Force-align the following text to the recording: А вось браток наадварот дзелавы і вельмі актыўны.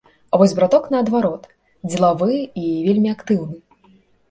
А 0.35 0.37
вось 0.41 0.53
браток 0.59 0.87
наадварот 0.95 1.43
дзелавы 1.91 2.41
і 2.41 2.75
вельмі 2.89 3.09
актыўны. 3.17 3.55